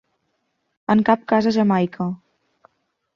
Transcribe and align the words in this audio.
En 0.93 1.03
cap 1.09 1.27
cas 1.33 1.49
a 1.49 1.53
Jamaica. 1.57 2.09